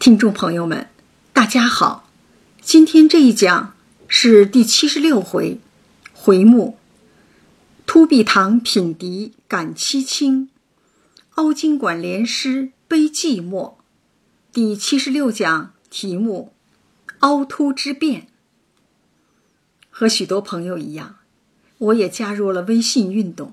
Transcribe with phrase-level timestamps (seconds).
[0.00, 0.88] 听众朋友们，
[1.34, 2.08] 大家好，
[2.62, 3.74] 今天这一讲
[4.08, 5.60] 是第七十六回，
[6.14, 6.78] 回目
[7.84, 10.48] “突壁堂品笛感凄清，
[11.34, 13.74] 凹晶馆联诗悲寂寞”。
[14.54, 16.54] 第七十六讲题目
[17.20, 18.28] “凹凸之变”。
[19.90, 21.16] 和许多朋友一样，
[21.76, 23.52] 我也加入了微信运动，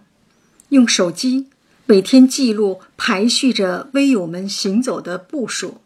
[0.69, 1.47] 用手机
[1.85, 5.81] 每天记录排序着微友们行走的步数。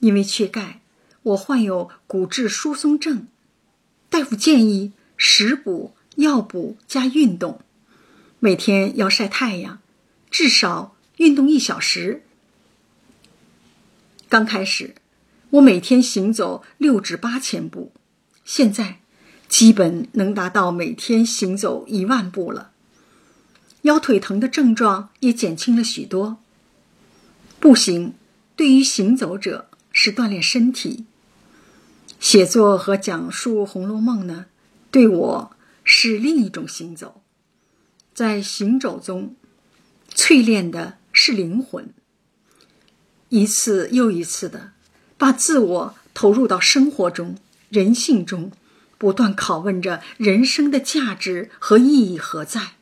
[0.00, 0.80] 因为缺钙，
[1.22, 3.26] 我患有骨质疏松症，
[4.10, 7.60] 大夫建议食补、药补加运动，
[8.38, 9.80] 每天要晒太阳，
[10.30, 12.22] 至少运动一小时。
[14.28, 14.94] 刚开始，
[15.50, 17.92] 我每天行走六至八千步，
[18.44, 19.00] 现在
[19.48, 22.72] 基本能达到每天行走一万步了。
[23.82, 26.38] 腰腿疼的症状也减轻了许多。
[27.60, 28.14] 步行
[28.54, 29.68] 对于行走者。
[29.98, 31.06] 是锻炼身体。
[32.20, 34.44] 写作和讲述《红楼梦》呢，
[34.90, 37.22] 对我是另一种行走，
[38.12, 39.34] 在行走中
[40.14, 41.88] 淬炼的是灵魂。
[43.30, 44.72] 一次又一次的
[45.16, 47.38] 把自我投入到生活中、
[47.70, 48.52] 人性中，
[48.98, 52.72] 不断拷问着人生的价值和意义何在。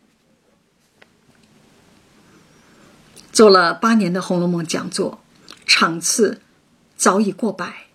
[3.32, 5.22] 做了八年的《红楼梦》讲座，
[5.64, 6.40] 场次。
[6.96, 7.86] 早已过百，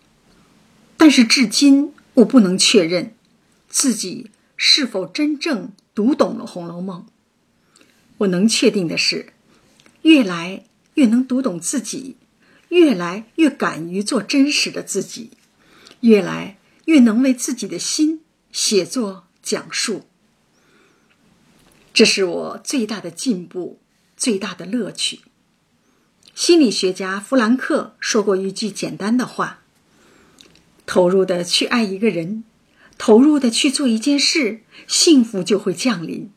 [0.98, 3.16] 但是至今我不能确认
[3.68, 7.06] 自己是否真正读懂了《红楼梦》。
[8.20, 9.34] 我能确定的是，
[10.02, 12.18] 越来越能读懂自己，
[12.68, 15.32] 越来越敢于做真实的自己，
[16.02, 20.06] 越来越能为自己的心写作讲述。
[21.94, 23.80] 这是我最大的进步，
[24.18, 25.22] 最大的乐趣。
[26.40, 29.60] 心理学家弗兰克说过一句简单的话
[30.88, 32.46] ：“投入的去爱一个人，
[32.98, 36.32] 投入的去做一件事，幸福就会降临。”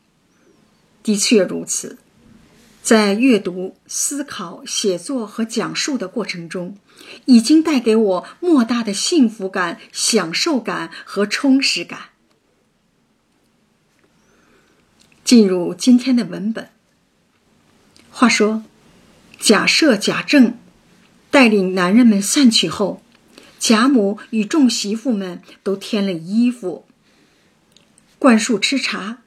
[1.03, 1.97] 的确如此，
[2.81, 6.75] 在阅读、思考、写作和讲述的过程中，
[7.23, 12.09] 已经带给我莫大的幸福感、享受感和充实感。
[15.23, 16.67] 进入今天的文本。
[18.11, 18.65] 话说。
[19.43, 20.57] 假设贾政
[21.29, 23.03] 带领男人们散去后，
[23.59, 26.85] 贾母与众媳妇们都添了衣服，
[28.17, 29.17] 灌树吃茶，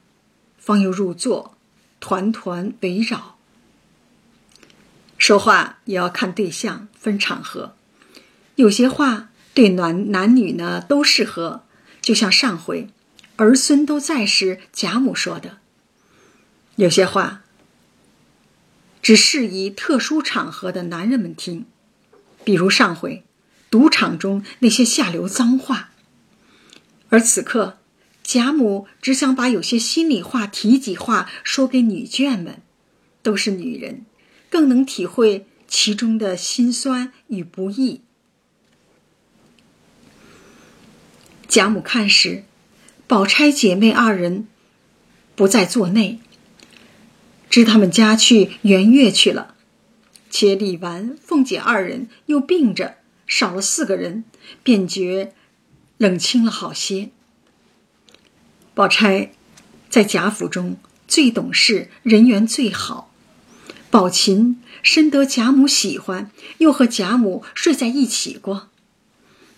[0.57, 1.55] 方又入座，
[1.99, 3.37] 团团围绕。
[5.19, 7.75] 说话也要看对象，分场合，
[8.55, 11.61] 有些话对男男女呢都适合，
[12.01, 12.89] 就像上回
[13.35, 15.59] 儿孙都在时贾母说的；
[16.77, 17.43] 有些话。
[19.07, 21.65] 只适宜特殊场合的男人们听，
[22.43, 23.23] 比如上回
[23.69, 25.91] 赌场中那些下流脏话。
[27.07, 27.77] 而此刻，
[28.21, 32.61] 贾母只想把有些心里话、体己话说给女眷们，
[33.23, 34.05] 都是女人，
[34.49, 38.01] 更能体会其中的辛酸与不易。
[41.47, 42.43] 贾母看时，
[43.07, 44.49] 宝钗姐妹二人
[45.33, 46.19] 不在座内。
[47.49, 49.55] 知他们家去圆月去了，
[50.29, 54.25] 且李纨、凤姐二人又病着，少了四个人，
[54.63, 55.33] 便觉
[55.97, 57.09] 冷清了好些。
[58.73, 59.31] 宝钗
[59.89, 60.77] 在贾府中
[61.07, 63.11] 最懂事，人缘最好。
[63.89, 66.29] 宝琴深得贾母喜欢，
[66.59, 68.69] 又和贾母睡在一起过，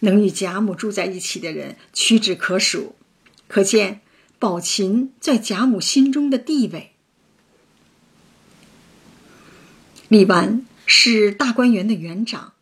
[0.02, 2.96] 能与贾母住在一起的人屈指可数，
[3.48, 4.02] 可见
[4.38, 6.89] 宝琴在贾母心中的地位。
[10.10, 12.54] 李纨是大观园的园长，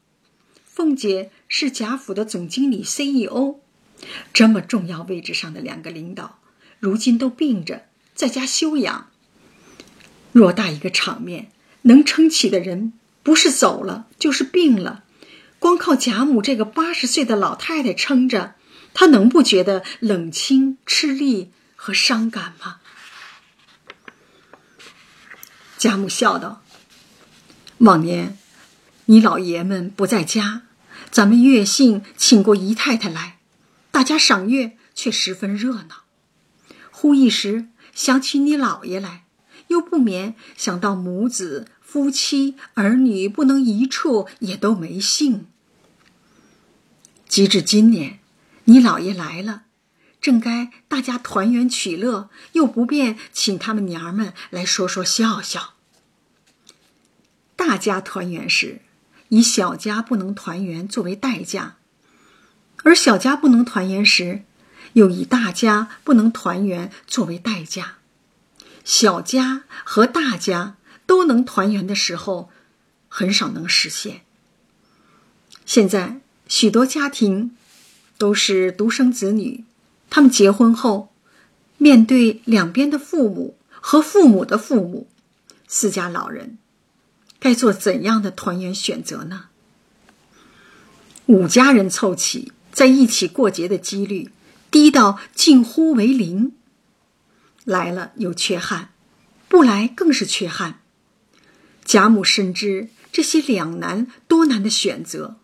[0.65, 3.61] 凤姐是贾府的总经理 CEO，
[4.33, 6.39] 这么重要位置上的两个领导，
[6.81, 9.09] 如今都病着在家休养。
[10.33, 11.49] 偌大一个场面，
[11.83, 12.91] 能撑起的人
[13.23, 15.05] 不是走了就是病了，
[15.57, 18.55] 光靠贾母这个八十岁的老太太撑着，
[18.93, 22.81] 她能不觉得冷清、吃力和伤感吗？
[25.77, 26.61] 贾母笑道。
[27.79, 28.35] 往年，
[29.05, 30.63] 你老爷们不在家，
[31.11, 33.37] 咱们月姓请过姨太太来，
[33.91, 36.03] 大家赏月却十分热闹。
[36.89, 39.25] 忽一时想起你老爷来，
[39.67, 45.45] 又不免想到母子、夫妻、儿女不能一处，也都没幸。
[47.27, 48.17] 及至今年，
[48.63, 49.65] 你老爷来了，
[50.19, 55.75] 正该大家团圆取乐，又不便请他们娘儿们来说说笑笑。
[57.57, 58.79] 大家团圆时，
[59.27, 61.75] 以小家不能团圆作为代价，
[62.83, 64.43] 而小家不能团圆时，
[64.93, 67.95] 又以大家不能团圆作为代价。
[68.85, 72.49] 小家和大家都能团圆的时候，
[73.09, 74.21] 很少能实现。
[75.65, 77.57] 现在许多家庭
[78.17, 79.65] 都是独生子女，
[80.09, 81.11] 他们结婚后，
[81.77, 85.07] 面对两边的父母和父母的父母，
[85.67, 86.57] 四家老人。
[87.39, 89.45] 该做怎样的团圆选择呢？
[91.27, 94.31] 五家人凑齐在一起过节的几率
[94.71, 96.53] 低到近乎为零。
[97.63, 98.91] 来了有缺憾，
[99.49, 100.79] 不来更是缺憾。
[101.83, 105.37] 贾母深知这些两难多难的选择，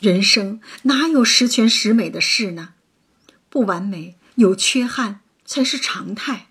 [0.00, 2.74] 人生哪有十全十美的事呢？
[3.48, 6.48] 不完美有缺憾才是常态。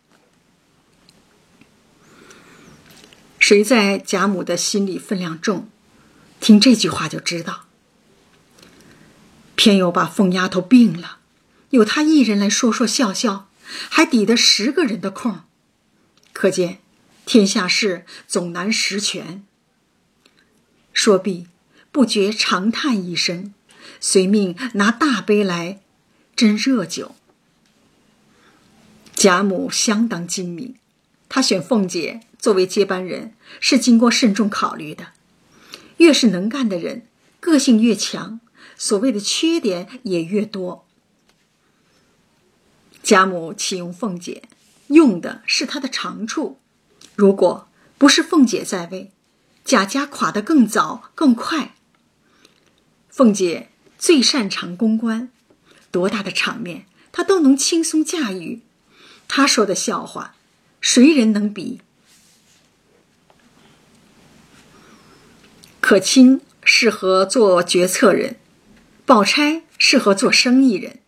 [3.43, 5.67] 谁在贾母的心里分量重，
[6.39, 7.65] 听这句话就知道。
[9.55, 11.17] 偏又把凤丫头病了，
[11.71, 13.49] 有她一人来说说笑笑，
[13.89, 15.41] 还抵得十个人的空。
[16.31, 16.79] 可见
[17.25, 19.43] 天下事总难十全。
[20.93, 21.47] 说毕，
[21.91, 23.53] 不觉长叹一声，
[23.99, 25.81] 随命拿大杯来
[26.37, 27.13] 斟热酒。
[29.13, 30.75] 贾母相当精明，
[31.27, 32.21] 她选凤姐。
[32.43, 35.13] 作为接班人，是经过慎重考虑的。
[35.95, 37.07] 越是能干的人，
[37.39, 38.41] 个性越强，
[38.75, 40.85] 所谓的缺点也越多。
[43.01, 44.43] 贾母启用凤姐，
[44.87, 46.59] 用的是她的长处。
[47.15, 49.13] 如果不是凤姐在位，
[49.63, 51.75] 贾家垮得更早更快。
[53.07, 55.31] 凤姐最擅长公关，
[55.91, 58.63] 多大的场面她都能轻松驾驭。
[59.29, 60.35] 她说的笑话，
[60.81, 61.79] 谁人能比？
[65.85, 68.37] 可卿适合做决策人，
[69.05, 70.99] 宝钗适合做生意人。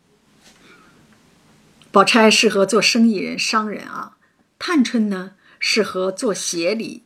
[1.94, 4.18] 宝钗适合做生意人、商人啊。
[4.60, 7.04] 探春呢，适合做协理；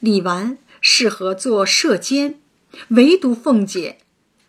[0.00, 2.40] 李纨适合做社监，
[2.88, 3.98] 唯独凤姐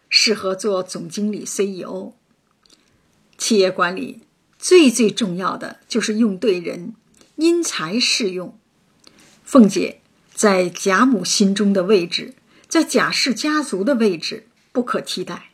[0.10, 2.14] 适合做总经理、CEO。
[3.38, 4.22] 企业管理
[4.58, 6.96] 最最重要的就是用对人，
[7.36, 8.58] 因材施用。
[9.44, 10.02] 凤姐
[10.34, 12.34] 在贾母心中的位置。
[12.74, 15.52] 在贾氏家族的位置不可替代，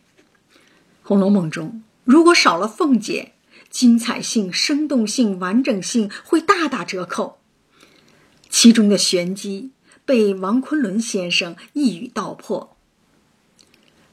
[1.03, 3.33] 《红楼梦》中如果少了凤姐，
[3.69, 7.41] 精彩性、生动性、完整性会大打折扣。
[8.49, 9.71] 其中的玄机
[10.05, 12.77] 被王昆仑先生一语道破：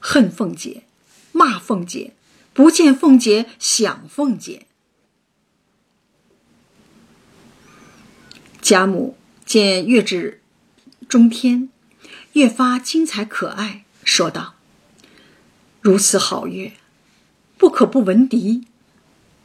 [0.00, 0.82] 恨凤姐，
[1.30, 2.12] 骂凤姐，
[2.52, 4.66] 不见凤姐想凤姐。
[8.60, 10.42] 贾母见月至
[11.08, 11.68] 中天。
[12.36, 14.56] 越发精彩可爱，说道
[15.80, 16.74] ：“如此好乐，
[17.56, 18.66] 不可不闻笛。”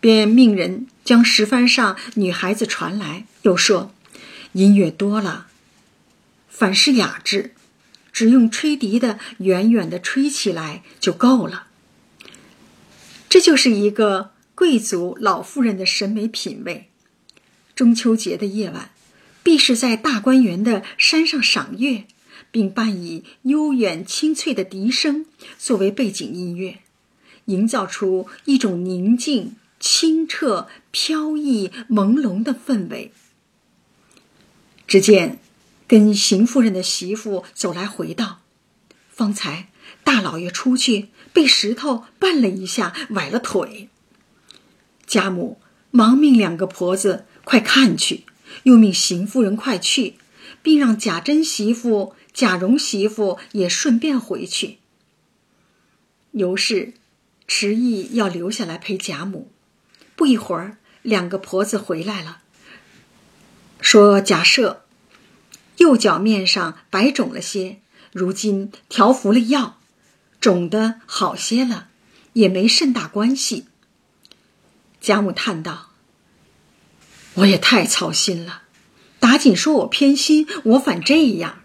[0.02, 3.94] 便命人将石帆上女孩子传来，又说
[4.52, 5.48] ：“音乐多了，
[6.50, 7.54] 反是雅致，
[8.12, 11.68] 只用吹笛的远远的吹起来就够了。”
[13.30, 16.90] 这就是一个贵族老妇人的审美品味。
[17.74, 18.90] 中秋节的夜晚，
[19.44, 22.04] 必是在大观园的山上赏月。
[22.52, 25.26] 并伴以悠远清脆的笛声
[25.58, 26.80] 作为背景音乐，
[27.46, 33.12] 营造出一种宁静、清澈、飘逸、朦胧的氛围。
[34.86, 35.40] 只见
[35.88, 38.42] 跟邢夫人的媳妇走来回道
[39.10, 39.70] ：“方才
[40.04, 43.88] 大老爷出去被石头绊了一下，崴了腿。”
[45.08, 48.26] 贾母忙命两个婆子快看去，
[48.64, 50.16] 又命邢夫人快去，
[50.62, 52.14] 并让贾珍媳妇。
[52.34, 54.80] 贾蓉媳妇也顺便回去。
[56.32, 56.94] 尤氏
[57.48, 59.52] 迟疑要留下来陪贾母。
[60.16, 62.42] 不一会儿，两个婆子回来了，
[63.80, 64.78] 说贾赦
[65.78, 67.80] 右脚面上白肿了些，
[68.12, 69.80] 如今调服了药，
[70.40, 71.88] 肿的好些了，
[72.34, 73.66] 也没甚大关系。
[75.00, 75.90] 贾母叹道
[77.34, 78.62] ：“我也太操心了，
[79.20, 81.61] 打紧说我偏心，我反这样。”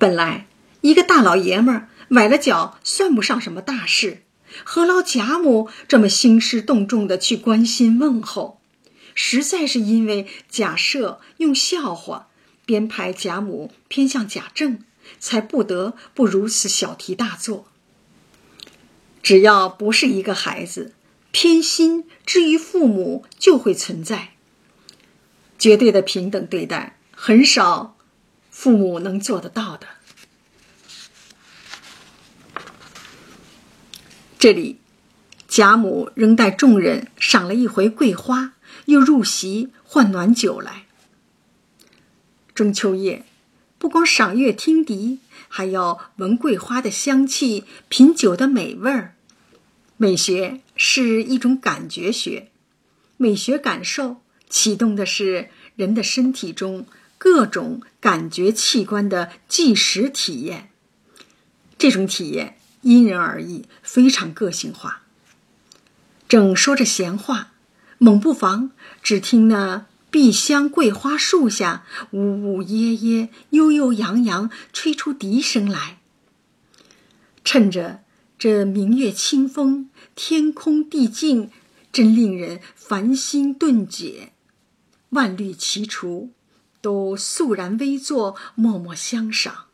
[0.00, 0.46] 本来
[0.80, 4.22] 一个大老爷们儿崴了脚，算不上什么大事，
[4.64, 8.62] 何劳贾母这么兴师动众的去关心问候？
[9.14, 12.28] 实在是因为贾赦用笑话
[12.64, 14.78] 编排贾母偏向贾政，
[15.18, 17.66] 才不得不如此小题大做。
[19.22, 20.94] 只要不是一个孩子，
[21.30, 24.30] 偏心之于父母就会存在。
[25.58, 27.98] 绝对的平等对待，很少。
[28.60, 29.86] 父母能做得到的。
[34.38, 34.76] 这里
[35.48, 38.52] 贾母仍带众人赏了一回桂花
[38.84, 40.84] 又入席换暖酒来。
[42.54, 43.24] 中秋夜
[43.78, 49.14] 不光赏月听笛还要闻桂花的香气品酒的美味儿。
[49.96, 52.50] 美学是一种感觉学
[53.16, 56.84] 美学感受启动的是人的身体中
[57.20, 60.70] 各种感觉器官的即时体验。
[61.76, 65.02] 这种体验因人而异，非常个性化。
[66.26, 67.52] 正说着闲话，
[67.98, 68.70] 猛不防
[69.02, 75.98] 只听那碧香桂花树下呜呜咽咽、悠悠扬扬吹出笛声来，
[77.44, 78.00] 趁着。
[78.38, 81.50] 这明月清风，天空地静，
[81.92, 84.32] 真令人烦心顿解。
[85.10, 86.30] 万虑齐除，
[86.80, 89.66] 都肃然微坐，默默相赏。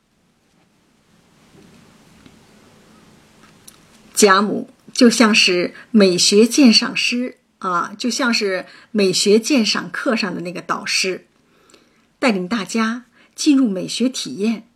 [4.14, 11.26] 贾母就像是美学鉴赏师啊，就像是美学鉴赏课上的那个导师，
[12.18, 14.66] 带领大家进入美学体验，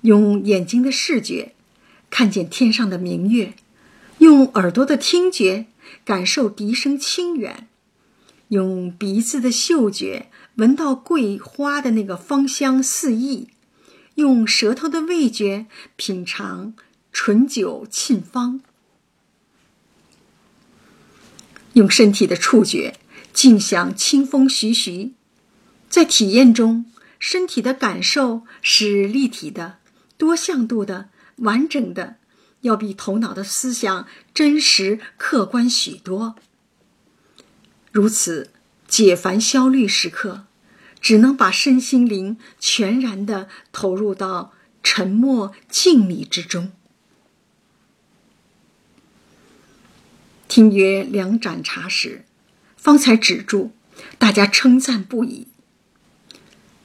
[0.00, 1.54] 用眼睛的视觉。
[2.10, 3.54] 看见天上的明月，
[4.18, 5.66] 用耳朵的听觉
[6.04, 7.68] 感受笛声清远，
[8.48, 13.48] 用鼻子的嗅觉闻到桂花的那个芳香四溢，
[14.16, 16.74] 用舌头的味觉品尝
[17.12, 18.60] 醇酒沁芳，
[21.74, 22.98] 用身体的触觉
[23.32, 25.12] 静享清风徐徐。
[25.88, 26.86] 在体验中，
[27.20, 29.78] 身体的感受是立体的、
[30.16, 31.08] 多向度的。
[31.36, 32.16] 完整的，
[32.62, 36.34] 要比头脑的思想真实客观许多。
[37.92, 38.50] 如此
[38.88, 40.46] 解烦消虑时刻，
[41.00, 44.52] 只能把身心灵全然的投入到
[44.82, 46.72] 沉默静谧之中。
[50.48, 52.24] 听约两盏茶时，
[52.76, 53.70] 方才止住，
[54.18, 55.46] 大家称赞不已。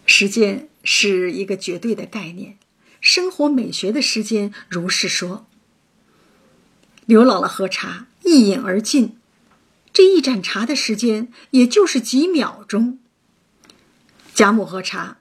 [0.06, 2.58] 时间是一个绝对的概念。
[3.00, 5.46] 生活美学的时间，如是说。
[7.06, 9.18] 刘姥姥喝茶，一饮而尽，
[9.92, 13.00] 这一盏茶的时间，也就是几秒钟。
[14.34, 15.18] 贾母喝茶，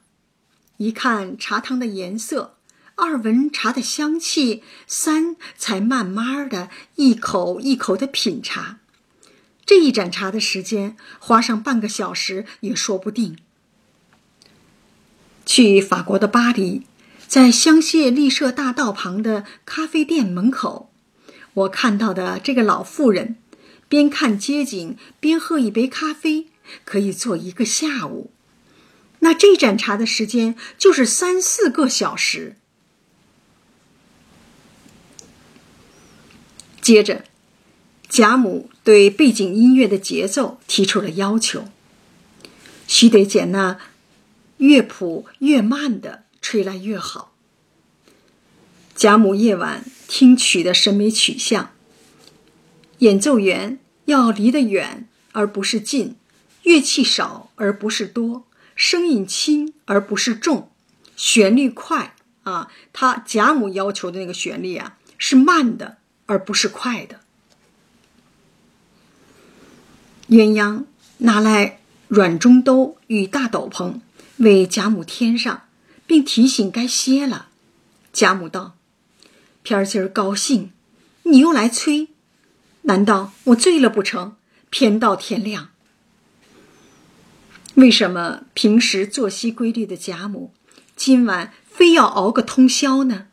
[0.78, 2.56] 一看茶汤的颜色，
[2.94, 8.78] 二闻茶的香气，三才慢慢的一口一口的品茶。
[9.66, 13.36] 这一盏茶的时间，花上半个小时也说不定。
[15.44, 16.86] 去法国的巴黎。
[17.28, 20.90] 在香榭丽舍大道旁的咖啡店门口，
[21.54, 23.36] 我看到的这个老妇人，
[23.88, 26.48] 边看街景边喝一杯咖啡，
[26.84, 28.30] 可以坐一个下午。
[29.24, 32.56] 那这盏茶的时间就是三四个小时。
[36.80, 37.24] 接着，
[38.08, 41.68] 贾母对背景音乐的节奏提出了要求，
[42.86, 43.78] 须得捡那
[44.58, 46.22] 乐谱越慢的。
[46.44, 47.36] 吹来越好。
[48.96, 51.70] 贾母夜晚听曲的审美取向，
[52.98, 56.16] 演奏员要离得远而不是近，
[56.64, 60.70] 乐器少而不是多，声音轻而不是重，
[61.16, 62.70] 旋律快啊。
[62.92, 67.20] 他贾母要求的那个旋律啊，是慢的而不是快的。
[70.28, 70.84] 鸳鸯
[71.18, 74.00] 拿来软中兜与大斗篷，
[74.36, 75.62] 为贾母添上。
[76.04, 77.48] 并提醒该歇了。
[78.12, 78.76] 贾母道
[79.62, 80.70] ：“偏儿今儿高兴，
[81.22, 82.08] 你又来催，
[82.82, 84.36] 难道我醉了不成？
[84.68, 85.70] 偏到天亮。
[87.74, 90.52] 为什么平时作息规律的贾母，
[90.94, 93.28] 今晚非要熬个通宵呢？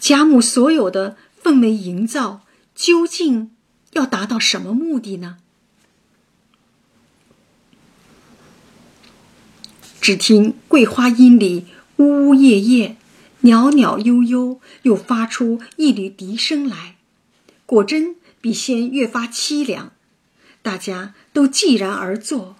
[0.00, 2.42] 贾母所有的氛围营造，
[2.74, 3.50] 究竟
[3.92, 5.38] 要达到什么目的呢？”
[10.00, 11.66] 只听桂花阴里。
[11.96, 12.96] 呜呜咽咽，
[13.42, 16.96] 袅袅悠悠，又发出一缕笛声来，
[17.66, 19.92] 果真比先越发凄凉。
[20.60, 22.56] 大家都寂然而坐。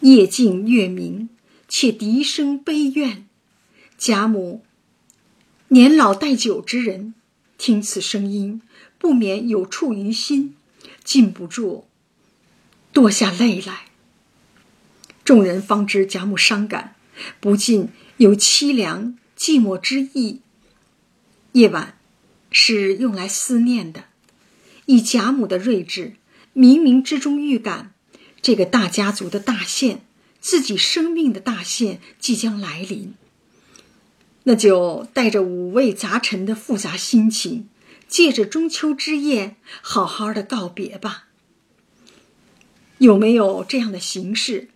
[0.00, 1.28] 夜静月明，
[1.68, 3.26] 且笛声悲怨。
[3.96, 4.64] 贾母
[5.68, 7.14] 年老带酒之人，
[7.56, 8.62] 听此声音，
[8.98, 10.54] 不免有触于心，
[11.02, 11.86] 禁不住
[12.92, 13.86] 堕下泪来。
[15.24, 16.94] 众人方知贾母伤感。
[17.40, 17.88] 不禁
[18.18, 20.40] 有凄凉寂寞之意。
[21.50, 21.98] 夜晚
[22.52, 24.04] 是用来思念的。
[24.86, 26.14] 以贾母的睿智，
[26.54, 27.92] 冥冥之中预感，
[28.48, 29.98] 这个大家族的大限，
[30.40, 33.12] 自己生命的大限即将来临。
[34.44, 37.68] 那就带着五味杂陈的复杂心情，
[38.08, 41.26] 借着中秋之夜，好好的告别吧。
[42.96, 44.68] 有没有这样的形式，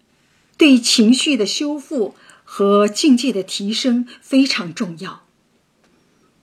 [0.59, 2.15] 对情绪的修复
[2.45, 5.27] 和境界的提升非常重要。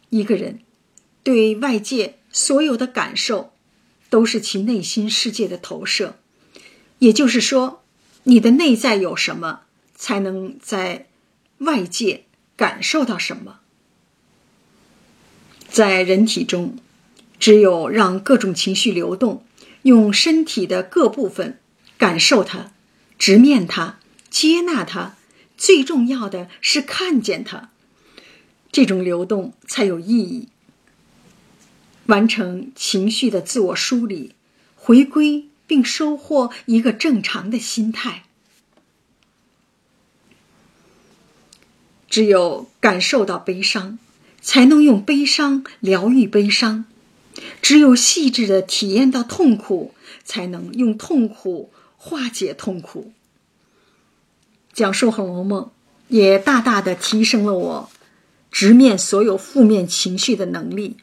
[0.09, 0.61] 一个人
[1.21, 3.53] 对外界所有的感受，
[4.09, 6.15] 都是其内心世界的投射。
[6.99, 7.83] 也就是说，
[8.23, 9.61] 你的内在有什么，
[9.95, 11.07] 才能在
[11.59, 12.25] 外界
[12.55, 13.59] 感受到什么。
[15.69, 16.77] 在人体中，
[17.39, 19.45] 只有让各种情绪流动，
[19.83, 21.59] 用身体的各部分
[21.97, 22.71] 感受它、
[23.17, 25.15] 直面它、接纳它，
[25.57, 27.69] 最重要的是看见它，
[28.71, 30.49] 这种流动才有意义。
[32.07, 34.33] 完成情绪的自我梳理，
[34.75, 38.23] 回归并收获一个正常的心态。
[42.09, 43.97] 只有感受到悲伤。
[44.41, 46.85] 才能用悲伤疗愈悲伤，
[47.61, 53.11] 只有细致的体验到痛苦，才能用痛苦化解痛苦。
[54.73, 55.63] 讲述《红楼梦》，
[56.07, 57.89] 也大大的提升了我
[58.49, 60.95] 直面所有负面情绪的能力。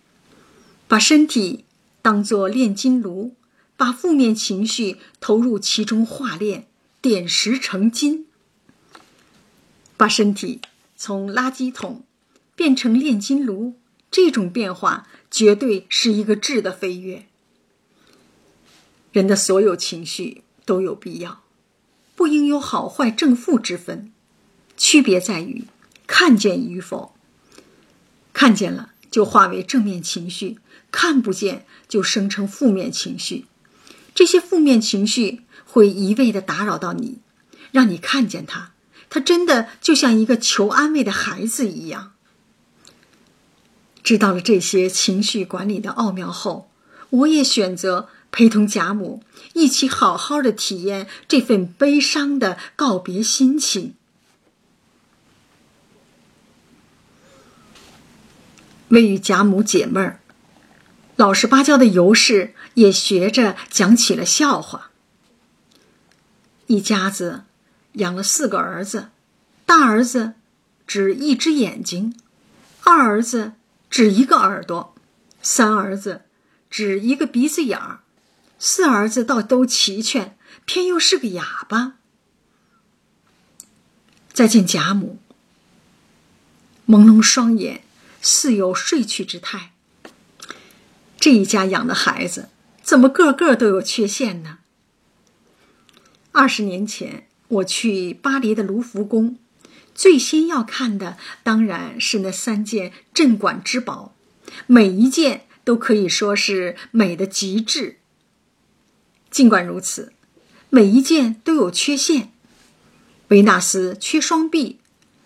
[0.88, 1.66] 把身体
[2.00, 3.35] 当作炼金炉，
[3.76, 6.66] 把负面情绪投入其中化炼，
[7.00, 8.26] 点石成金。
[9.97, 10.61] 把身体
[10.97, 12.02] 从垃圾桶。
[12.56, 13.75] 变成炼金炉，
[14.11, 17.26] 这种变化绝对是一个质的飞跃。
[19.12, 21.42] 人的所有情绪都有必要，
[22.14, 24.11] 不应有好坏正负之分，
[24.78, 25.64] 区别在于
[26.06, 27.14] 看见与否。
[28.33, 30.59] 看见了就化为正面情绪，
[30.90, 33.45] 看不见就生成负面情绪。
[34.16, 37.18] 这些负面情绪会一味的打扰到你，
[37.70, 38.73] 让你看见他，
[39.11, 42.14] 他真的就像一个求安慰的孩子一样。
[44.02, 46.71] 知道了这些情绪管理的奥妙后，
[47.10, 53.95] 我也选择陪同贾母一起好好的体验这份悲伤的告别心情。
[58.88, 60.21] 为与贾母解闷儿，
[61.17, 64.91] 老实巴交的尤氏也学着讲起了笑话。
[66.69, 67.43] 一家子
[67.93, 69.10] 养了四个儿子，
[69.67, 70.32] 大儿子
[70.86, 72.19] 只一只眼睛，
[72.84, 73.52] 二儿子。
[73.89, 74.95] 只一个耳朵，
[75.41, 76.23] 三儿子
[76.69, 78.00] 只一个鼻子眼儿，
[78.58, 80.36] 四儿子倒都齐全，
[80.67, 81.95] 偏又是个哑巴。
[84.34, 85.19] 再见贾母，
[86.86, 87.84] 朦胧双眼，
[88.21, 89.73] 似有睡去之态。
[91.19, 92.50] 这一家养的孩子，
[92.86, 94.58] 怎么个个都有缺陷呢？
[96.30, 99.38] 二十年前，我去巴黎的卢浮宫。
[99.92, 104.14] 最先要看的当然是那三件镇馆之宝，
[104.68, 107.99] 每一件都可以说是美的极致。
[109.32, 110.12] 尽管如此，
[110.70, 112.30] 每一件都有缺陷：
[113.28, 114.78] 维纳斯缺双臂，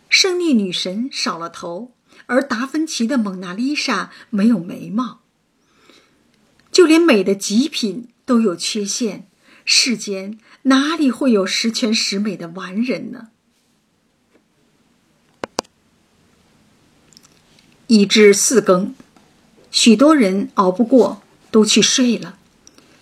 [0.08, 1.92] 胜利女神少了头，
[2.24, 5.19] 而达芬奇的蒙娜丽莎没有眉毛。
[6.70, 9.28] 就连美的极品都有缺陷，
[9.64, 13.28] 世间哪里会有十全十美的完人呢？
[17.88, 18.94] 已至四更，
[19.72, 22.38] 许多人熬不过，都去睡了。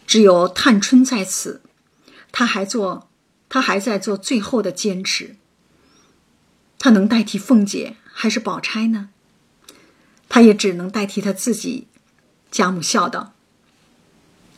[0.06, 1.60] 只有探春在此，
[2.32, 3.10] 他还做，
[3.50, 5.36] 他还在做最后的坚持。
[6.78, 9.10] 他能代替凤姐还是宝钗呢？
[10.30, 11.88] 他也只能代替他自己。
[12.50, 13.34] 贾母笑道：“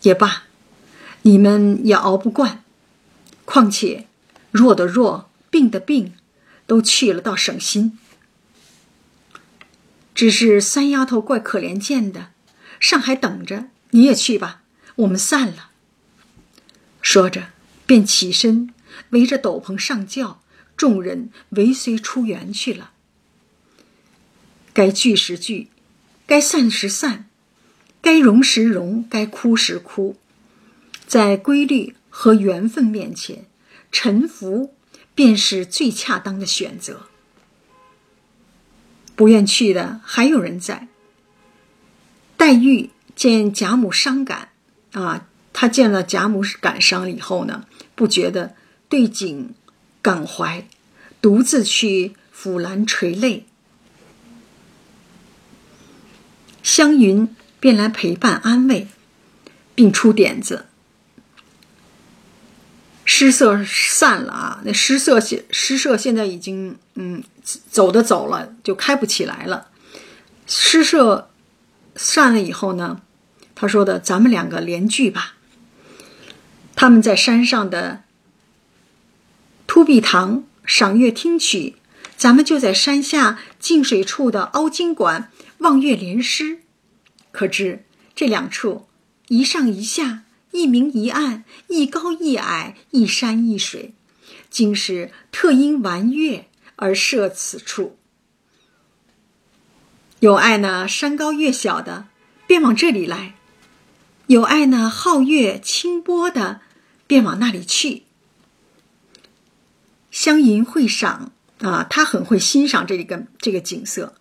[0.02, 0.44] 也罢，
[1.22, 2.64] 你们也熬不惯。
[3.44, 4.06] 况且
[4.50, 6.14] 弱的弱，病的病，
[6.66, 7.98] 都去了，倒省心。”
[10.14, 12.32] 只是三丫头怪可怜见的，
[12.78, 14.62] 上海等着，你也去吧。
[14.96, 15.70] 我们散了。
[17.00, 17.48] 说着，
[17.86, 18.74] 便起身，
[19.10, 20.42] 围着斗篷上轿，
[20.76, 22.90] 众人围随出园去了。
[24.74, 25.70] 该聚时聚，
[26.26, 27.29] 该散时散，
[28.02, 30.16] 该容时容，该哭时哭，
[31.06, 33.44] 在规律和缘分面前，
[33.92, 34.74] 臣服
[35.14, 37.06] 便是最恰当的选择。
[39.14, 40.88] 不愿去的还有人在。
[42.38, 44.48] 黛玉见贾母伤感，
[44.92, 48.54] 啊，她见了贾母感伤以后呢，不觉得
[48.88, 49.54] 对景
[50.00, 50.66] 感怀，
[51.20, 53.44] 独自去抚兰垂泪。
[56.62, 58.88] 湘云便来陪伴安慰，
[59.76, 60.66] 并出点子。
[63.04, 64.60] 诗社散了啊！
[64.64, 69.66] 那诗社现诗社现在已经嗯走的走了，就开不起来了。
[70.46, 71.28] 诗社
[71.96, 73.02] 散了以后呢，
[73.54, 75.34] 他说的：“咱们两个联聚吧。”
[76.76, 78.04] 他们在山上的
[79.66, 81.74] 突壁堂赏月听曲，
[82.16, 86.60] 咱们就在山下净水处的凹晶馆望月联诗。
[87.32, 88.86] 可知这两处
[89.28, 93.92] 一上一下，一明一暗，一高一矮，一山一水，
[94.48, 97.96] 竟是特因玩月而设此处。
[100.20, 102.06] 有爱呢山高月小的，
[102.46, 103.34] 便往这里来；
[104.26, 106.62] 有爱呢皓月清波的。
[107.10, 108.04] 便往那里去。
[110.12, 114.14] 湘云会赏啊，他很会欣赏这个这个景色。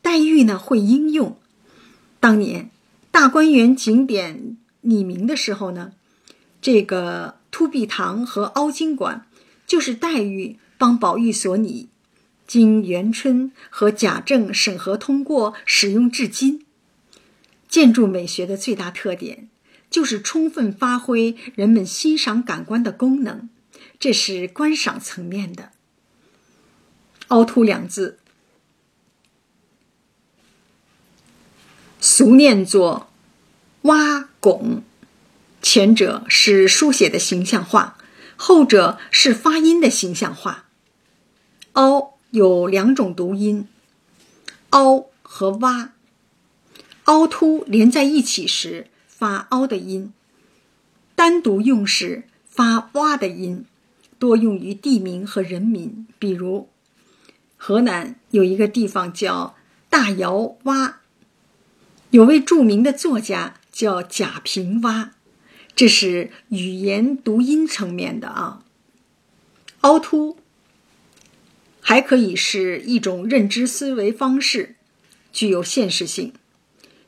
[0.00, 1.40] 黛玉呢会应用。
[2.26, 2.72] 当年
[3.12, 5.92] 大观园景点拟名的时候呢，
[6.60, 9.28] 这个凸壁堂和凹晶馆
[9.64, 11.88] 就是黛玉帮宝玉所拟，
[12.44, 16.66] 经元春和贾政审核通过，使用至今。
[17.68, 19.48] 建筑美学的最大特点。
[19.88, 23.48] 就是充分发挥人们欣赏感官的功能，
[24.00, 25.70] 这是观赏层面的。
[27.28, 28.18] 凹凸两字，
[32.00, 33.08] 俗念作
[33.82, 34.82] 挖拱，
[35.62, 37.96] 前者是书写的形象化，
[38.36, 40.64] 后者是发音的形象化。
[41.72, 43.68] 凹有两种读音，
[44.70, 45.92] 凹和挖，
[47.04, 48.88] 凹凸连在一起时。
[49.18, 50.12] 发凹的音，
[51.14, 53.64] 单独用时发洼的音，
[54.18, 56.06] 多用于地名和人名。
[56.18, 56.68] 比如，
[57.56, 59.56] 河南有一个地方叫
[59.88, 60.96] 大窑洼，
[62.16, 65.10] 有位著名的作家叫贾平凹，
[65.74, 68.64] 这是语言读音层面的啊。
[69.82, 70.38] 凹凸
[71.78, 74.76] 还可以是一种认知思维方式，
[75.30, 76.32] 具有现实性。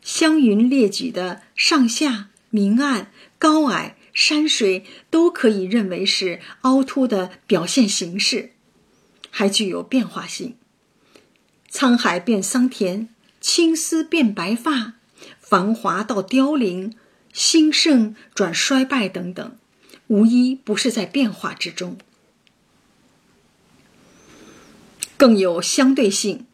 [0.03, 8.51] 湘云列举的上下、明暗、高矮、山水，都可以认为是凹凸的表现形式，
[9.31, 10.59] 还具有变化性。
[11.73, 13.09] 沧海变桑田，
[13.41, 14.97] 青丝变白发，
[15.49, 16.95] 繁华到凋零，
[17.33, 19.57] 兴盛转衰败等等，
[20.09, 21.97] 无一不是在变化之中。
[25.17, 26.47] 更有相对性。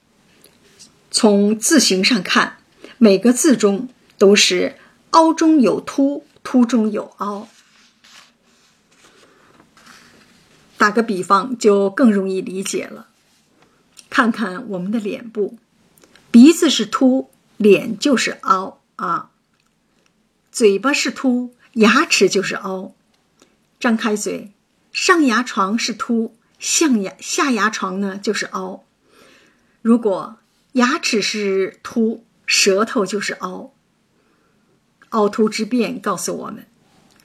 [1.10, 2.58] 从字形上看。
[2.96, 4.76] 每个字中都是
[5.10, 7.48] 凹中有凸，凸中有凹。
[10.78, 13.08] 打个比方，就更容易理解了。
[14.08, 15.58] 看看我们的脸部，
[16.30, 19.30] 鼻子是凸，脸就是凹啊；
[20.50, 22.94] 嘴巴是凸，牙齿就是凹。
[23.80, 24.52] 张开嘴，
[24.92, 28.84] 上牙床是凸，下牙下牙床呢就是凹。
[29.82, 30.38] 如果
[30.72, 33.74] 牙齿是凸，舌头就是凹，
[35.10, 36.66] 凹凸之变告诉我们，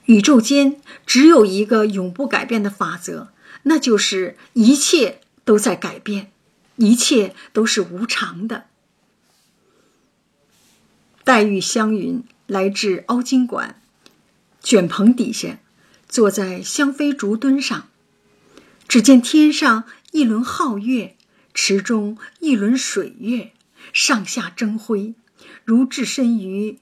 [0.06, 3.28] 宇宙间只有一个永不改变的法则，
[3.62, 6.32] 那就是一切都在改变，
[6.76, 8.66] 一切都是无常的。
[11.24, 13.80] 黛玉、湘云来至凹晶馆，
[14.62, 15.58] 卷棚底下，
[16.08, 17.88] 坐在香妃竹墩上，
[18.88, 21.16] 只见天上一轮皓月，
[21.54, 23.52] 池中一轮水月。
[23.92, 25.14] 上下争辉，
[25.64, 26.78] 如置身于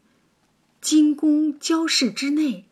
[0.81, 2.65] 金宫交室之内。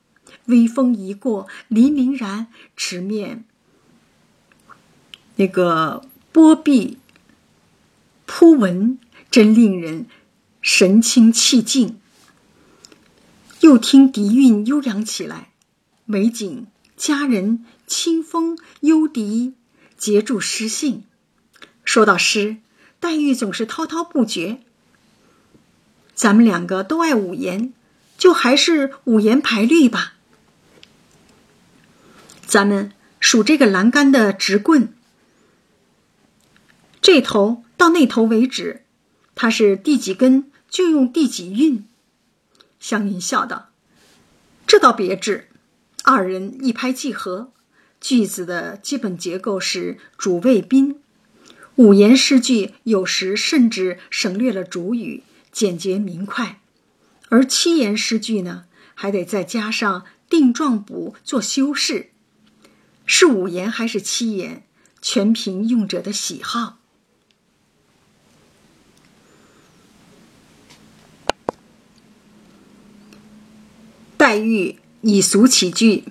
[0.46, 3.44] 微风一过，粼粼然，池面
[5.37, 6.98] 那个波碧
[8.26, 8.98] 铺纹，
[9.31, 10.07] 真令人
[10.68, 12.00] 神清气静。
[13.61, 15.52] 又听笛韵悠扬起来，
[16.05, 19.55] 美景佳人，清风幽笛，
[19.96, 21.05] 结住诗兴。
[21.85, 22.57] 说到诗。
[22.98, 24.59] 黛玉总是滔滔不绝。
[26.14, 27.72] 咱们两个都爱五言，
[28.18, 30.14] 就还是五言排律吧。
[32.44, 34.92] 咱们数这个栏杆的直棍，
[37.00, 38.83] 这头到那头为止，
[39.37, 41.87] 它是第几根就用第几韵。
[42.79, 43.71] 湘云笑道
[44.69, 45.49] ：“这倒别致，
[46.05, 47.51] 二人一拍即合。
[47.99, 51.01] 句子的基本结构是主谓宾。”
[51.77, 56.59] 五言诗句有时甚至省略了主语，简洁明快；
[57.31, 62.11] 而七言诗句呢，还得再加上定状补做修饰。
[63.07, 64.67] 是五言还是七言，
[65.01, 66.77] 全凭用者的喜好。
[74.37, 76.05] 黛玉以俗起句：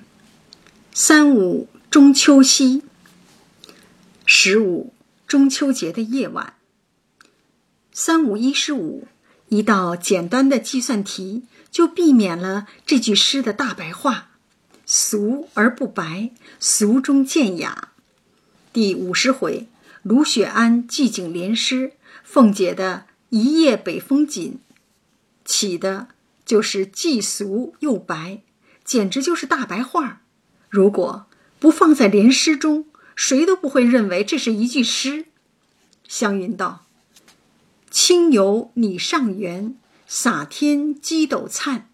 [0.92, 2.82] 三五中秋夕，
[4.26, 4.92] 十五。
[5.28, 6.56] 中秋节的夜晚，
[7.92, 9.08] 三五一十五，
[9.50, 14.32] 一道简单的计算题就避免了这句诗的大白话
[14.88, 17.90] ：“俗而不白，俗中见雅。”
[18.74, 19.68] 第五十回，
[20.02, 24.58] 卢雪庵寄景联诗，凤姐的一夜北风紧，
[25.44, 26.08] 起的
[26.46, 28.42] 就是既俗又白，
[28.84, 30.22] 简直就是大白话。
[30.70, 31.26] 如果
[31.60, 35.26] 不放在联诗中，谁都不会认为这是一句诗。
[36.08, 36.86] 湘云道。
[37.90, 41.90] 清游拟上元，洒天鸡斗灿。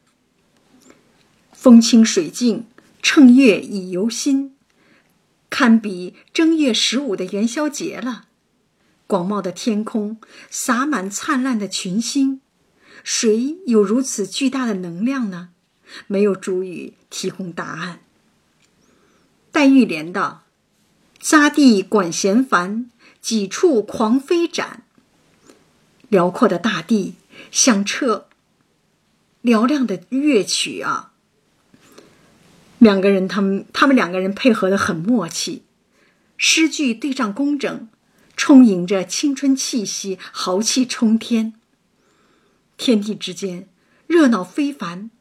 [1.54, 2.66] 风清水净，
[3.04, 4.56] 乘月已游心，
[5.52, 8.26] 堪比正月十五的元宵节了。
[9.06, 12.42] 广袤的天空洒满灿烂的群星，
[13.04, 15.50] 谁有如此巨大的能量呢？
[16.08, 18.00] 没有主语提供答案。
[19.52, 20.44] 黛玉连道
[21.22, 24.84] ：“匝地管弦繁，几处狂飞展。”
[26.08, 27.16] 辽阔的大地
[27.52, 28.28] 响彻
[29.44, 31.12] 嘹亮的乐曲啊！
[32.78, 35.64] 两个人，他们他们两个人配合的很默契，
[36.38, 37.90] 诗句对仗工整，
[38.36, 41.54] 充盈着青春气息，豪气冲天。
[42.82, 43.70] 天地之间
[44.08, 45.12] 热闹非凡，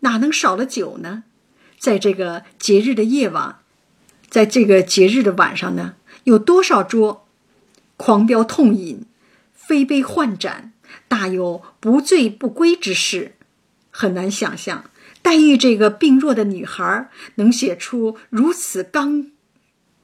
[0.00, 1.24] 哪能少了酒呢？
[1.78, 3.58] 在这个节日的夜晚，
[4.30, 7.28] 在这个节日的晚上呢，有多少桌
[7.98, 9.04] 狂飙痛饮？
[9.52, 10.72] 飞杯换盏，
[11.08, 13.34] 大有不醉不归之势。
[13.90, 14.88] 很难想象，
[15.20, 19.30] 黛玉这个病弱的女孩能写出如此刚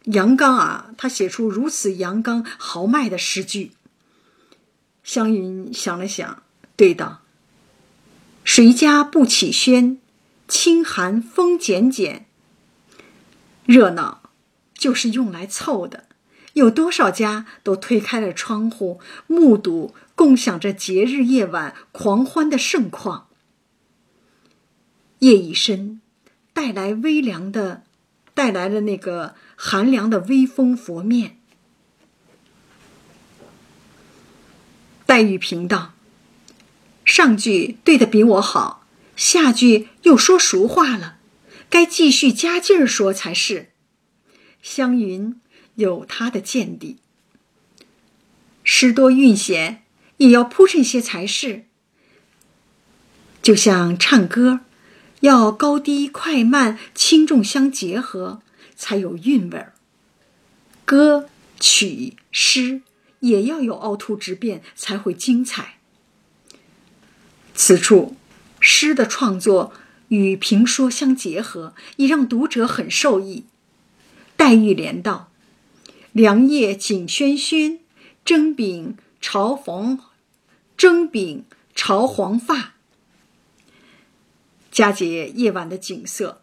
[0.04, 0.90] 阳刚啊！
[0.98, 3.70] 她写出如此阳刚豪迈的诗句。
[5.02, 6.42] 湘云想了想，
[6.76, 7.22] 对道
[8.44, 9.98] ：“谁家不起轩？
[10.48, 12.26] 清寒风剪剪。
[13.66, 14.30] 热闹，
[14.74, 16.04] 就是用来凑的。”
[16.54, 23.28] 有多少家都推开了窗户，目睹共享着节日夜晚狂欢的盛况。
[25.20, 26.02] 夜已深，
[26.52, 27.84] 带来微凉的，
[28.34, 31.38] 带来了那个寒凉的微风拂面。
[35.12, 35.92] 黛玉平道
[37.04, 41.18] ：“上句对的比我好，下句又说俗话了，
[41.68, 43.72] 该继续加劲儿说才是。”
[44.64, 45.38] 湘云。
[45.74, 46.96] 有他的见地，
[48.64, 49.82] 诗多韵闲，
[50.16, 51.64] 也要铺陈些才是。
[53.42, 54.60] 就像唱歌，
[55.20, 58.40] 要高低快慢轻重相结合，
[58.76, 59.74] 才有韵味儿。
[60.86, 61.28] 歌
[61.60, 62.80] 曲诗
[63.22, 65.78] 也要有凹凸之变，才会精彩。
[67.54, 68.16] 此处
[68.60, 69.72] 诗的创作
[70.08, 73.46] 与评说相结合，也让读者很受益。
[74.36, 75.30] 黛玉连道。
[76.12, 77.80] 凉夜景轩轩，
[78.22, 79.98] 蒸饼朝黄，
[80.76, 82.74] 蒸饼朝黄发。
[84.70, 86.42] 佳节夜晚的景色，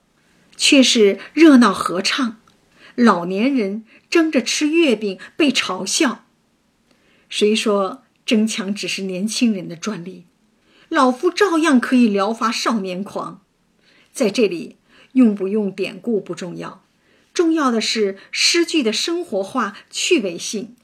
[0.57, 2.37] 却是热闹合唱。
[2.95, 6.25] 老年人争着吃月饼被嘲笑，
[7.29, 10.25] 谁说争强只是年轻人的专利？
[10.89, 13.41] 老夫照样可以撩发少年狂。
[14.11, 14.77] 在这里，
[15.13, 16.83] 用不用典故不重要。
[17.31, 20.75] 重要的是诗句的生活化、趣味性，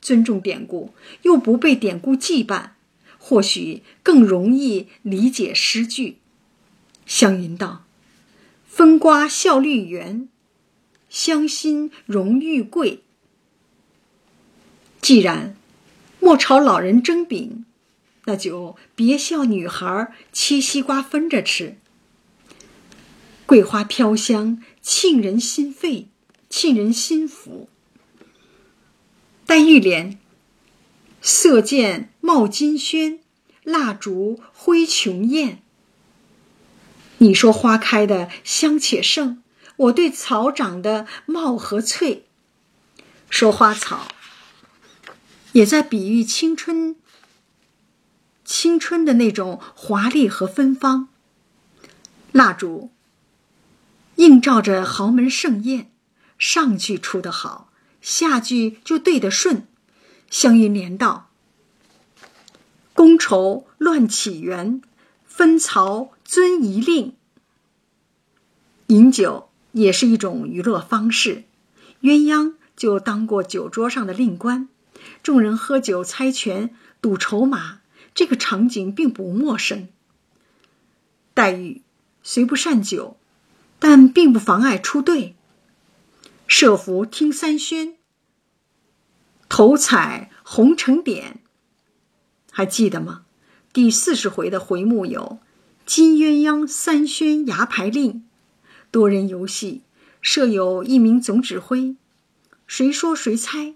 [0.00, 2.72] 尊重典故又不被典故羁绊，
[3.18, 6.18] 或许更容易理解诗句。
[7.06, 7.84] 湘云道
[8.68, 10.28] ：“风刮笑绿园，
[11.08, 13.02] 香馨荣玉桂。
[15.00, 15.56] 既然
[16.20, 17.64] 莫朝老人蒸饼，
[18.26, 21.76] 那就别笑女孩切西瓜分着吃。
[23.46, 26.08] 桂花飘香。”沁人心肺，
[26.48, 27.66] 沁人心腑。
[29.44, 30.18] 黛玉莲，
[31.20, 33.20] 色见冒金轩，
[33.62, 35.62] 蜡烛辉琼艳。
[37.18, 39.42] 你说花开的香且盛，
[39.76, 42.24] 我对草长得茂和翠。
[43.28, 44.08] 说花草，
[45.52, 46.96] 也在比喻青春，
[48.44, 51.08] 青春的那种华丽和芬芳。
[52.32, 52.90] 蜡烛。
[54.16, 55.90] 映照着豪门盛宴，
[56.36, 59.66] 上句出得好，下句就对得顺。
[60.28, 61.30] 湘云连道
[62.94, 64.82] ：“觥筹乱起源，
[65.24, 67.14] 分曹遵仪令。
[68.88, 71.44] 饮酒也是一种娱乐方式，
[72.02, 74.68] 鸳鸯就当过酒桌上的令官，
[75.22, 77.80] 众人喝酒猜拳赌筹码，
[78.14, 79.88] 这个场景并不陌生。
[81.34, 81.82] 黛玉
[82.22, 83.16] 虽不善酒。”
[83.82, 85.34] 但并不妨碍出队，
[86.46, 87.94] 设伏听三宣，
[89.48, 91.40] 头彩红成点，
[92.50, 93.24] 还记得吗？
[93.72, 95.38] 第四十回的回目有
[95.86, 98.26] “金鸳鸯三宣牙牌令”，
[98.92, 99.80] 多人游戏
[100.20, 101.96] 设有一名总指挥，
[102.66, 103.72] 谁说谁猜，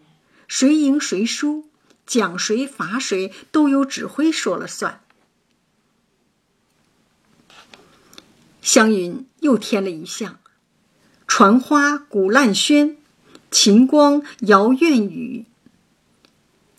[0.49, 1.69] 谁赢谁输，
[2.07, 5.01] 奖谁罚谁都由指挥说了算。
[8.63, 10.39] 湘云又添了一项
[11.29, 12.97] ：“传花鼓烂喧，
[13.51, 15.47] 晴光摇院雨。”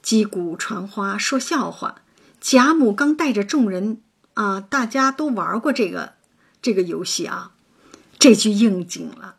[0.02, 2.02] 击鼓传花说笑话，
[2.42, 4.02] 贾母刚带着众人
[4.36, 6.14] 啊，大家都玩过这个
[6.62, 7.54] 这个游戏啊，
[8.20, 9.38] 这句应景了。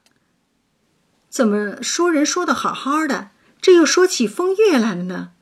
[1.28, 3.30] 怎么说人说的好好的，
[3.61, 5.33] 这又说起风月来了呢？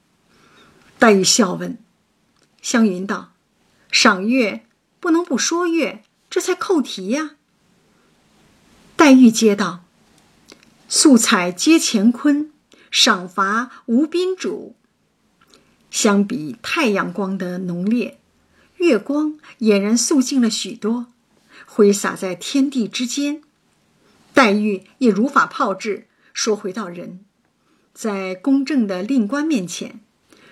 [0.99, 1.79] 黛玉笑问。
[2.63, 3.35] 湘云道
[3.93, 4.65] ：“赏月
[4.99, 7.33] 不能不说月，这才扣题呀。”
[8.97, 9.85] 黛玉接道
[10.89, 12.51] ：“素彩皆乾坤，
[12.91, 14.75] 赏罚无宾主。”
[15.91, 18.19] 相比太阳光的浓烈，
[18.79, 21.07] 月光俨然素净了许多，
[21.67, 23.43] 挥洒在天地之间。
[24.33, 27.25] 黛玉也如法炮制，说回到人，
[27.95, 30.01] 在公正的令官面前，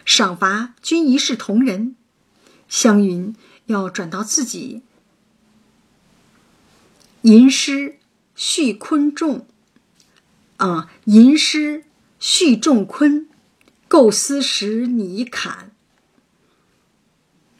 [0.04, 1.94] 赏罚均一视同仁。
[2.68, 4.82] 湘云要转到自己，
[7.20, 7.98] 吟诗
[8.34, 9.46] 续昆仲，
[10.56, 11.84] 啊，吟诗
[12.18, 13.28] 续仲昆。
[13.88, 15.70] 构思时拟坎，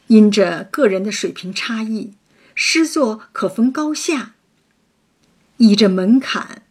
[0.06, 2.14] 因着个人的水平差异，
[2.54, 4.34] 诗作可分高下。
[5.58, 6.62] 依着门槛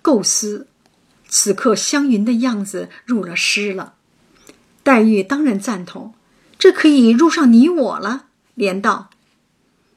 [0.00, 0.66] 构思，
[1.34, 3.94] 此刻湘云的样子入了诗了。
[4.82, 6.12] 黛玉当然赞同，
[6.58, 8.26] 这可以入上你我了。
[8.54, 9.08] 连道：“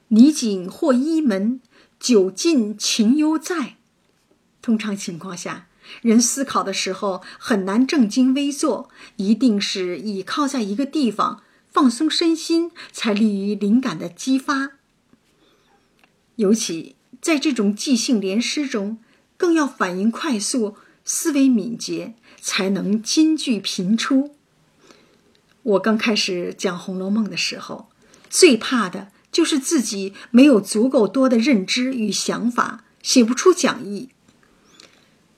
[0.08, 1.60] 你景或一门，
[2.00, 3.76] 酒尽情犹在。”
[4.62, 5.66] 通常情况下。
[6.02, 14.72] 人思考的时候很难正襟危坐，一定是倚靠在一个地方放松身心，才利于灵感的激发。
[16.34, 18.98] 尤其在这种即兴联诗中，
[19.36, 20.76] 更要反应快速、
[21.08, 24.34] 思维敏捷，才能金句频出。
[25.62, 27.88] 我刚开始讲《红楼梦》的时候，
[28.28, 34.08] 最怕的就是自己没有足够多的认知与想法，写不出讲义。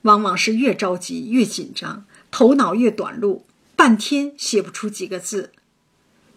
[0.01, 5.51] 往往是越着急越紧张，头脑越短路，半天写不出几个字；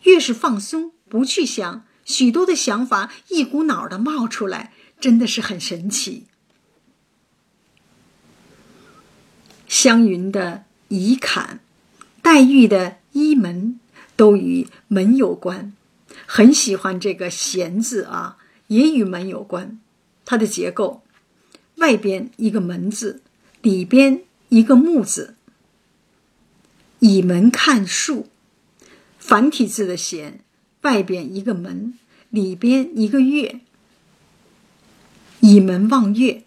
[0.02, 6.26] 越是放松，不去想，许多的想法一股脑的冒出来，真的是很神奇。
[9.72, 11.58] 湘云的倚坎，
[12.20, 13.80] 黛玉的衣门，
[14.16, 15.72] 都与门有关。
[16.26, 19.80] 很喜欢这个“闲”字啊，也与门有关。
[20.26, 21.00] 它的结构，
[21.76, 23.22] 外边一个门字。
[23.62, 25.36] 里边一个木字，
[26.98, 28.28] 倚门看树，
[29.18, 30.40] 繁体字的闲，
[30.82, 33.60] 外边一个门，里边一个月，
[35.40, 36.42] 倚门望月。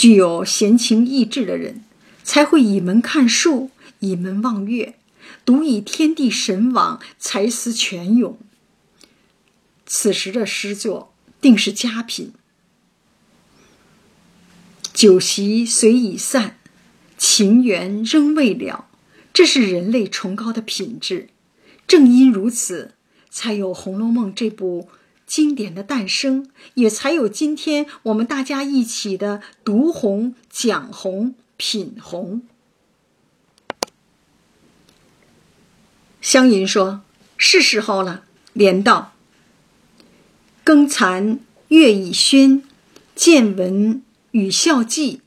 [0.00, 1.84] 具有闲情逸致的人，
[2.24, 4.94] 才会倚门看树，倚门望月，
[5.44, 8.38] 独以天地神往，才思泉涌。
[9.84, 12.32] 此时的诗作定是佳品。
[14.94, 16.56] 酒席虽已散，
[17.18, 18.86] 情缘仍未了。
[19.34, 21.28] 这是人类崇高的品质。
[21.86, 22.94] 正因如此，
[23.28, 24.88] 才有《红楼梦》这部
[25.30, 32.42] 经典的诞生，也才有今天我们大家一起的读红、讲红、品红。
[36.20, 37.02] 湘云说
[37.38, 39.12] ：“是时候了。”连道
[40.64, 41.38] ：“更残
[41.68, 42.64] 月已轩，
[43.14, 45.20] 见闻。”雨笑寂，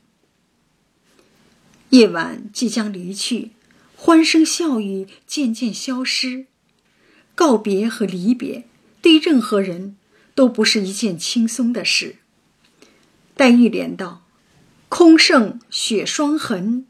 [1.88, 3.52] 夜晚即将离去，
[3.96, 6.44] 欢声笑语渐渐消失。
[7.34, 8.66] 告别和离别，
[9.04, 9.98] 对任何人
[10.34, 12.16] 都不是一件轻松的事。
[13.36, 14.24] 黛玉连道
[14.88, 16.86] ：“空剩雪霜痕，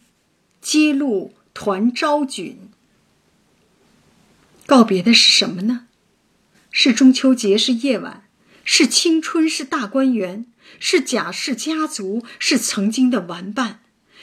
[0.60, 2.70] 街路团朝菌。”
[4.64, 5.88] 告别的是什么呢？
[6.70, 8.28] 是中秋节，是夜晚。
[8.62, 10.46] 是青春，是大观园，
[10.78, 13.80] 是贾氏家族，是曾经的玩伴，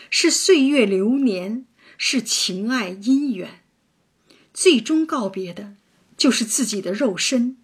[0.10, 1.66] 是岁月流年，
[1.98, 3.62] 是情爱姻缘。
[4.54, 5.74] 最终告别的，
[6.16, 7.58] 就是自己的肉身。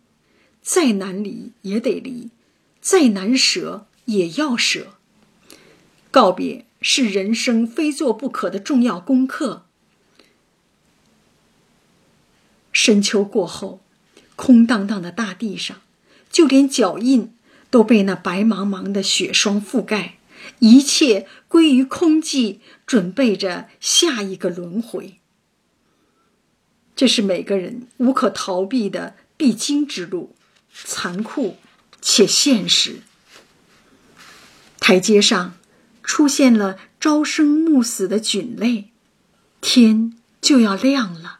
[0.68, 2.30] 再难离也得离，
[2.82, 4.97] 再难舍也要舍。
[6.11, 9.63] 告别是人生非做不可的重要功课。
[12.74, 13.80] 深秋过后，
[14.36, 15.78] 空荡荡的大地上。
[16.30, 17.34] 就连脚印
[17.70, 20.18] 都被那白茫茫的雪霜覆盖，
[20.59, 25.15] 一切归于空寂，准备着下一个轮回。
[26.93, 30.36] 这是每个人无可逃避的必经之路，
[30.84, 31.58] 残酷
[32.02, 33.02] 且现实。
[34.80, 35.58] 台阶上
[36.04, 38.92] 出现了朝生暮死的菌类，
[39.60, 41.40] 天就要亮了。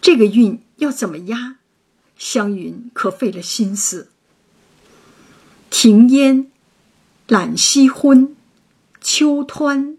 [0.00, 1.56] 这个运要怎么压？
[2.18, 4.10] 湘云可费了心思。
[5.70, 6.50] 庭烟
[7.28, 8.36] 懒夕昏，
[9.00, 9.96] 秋湍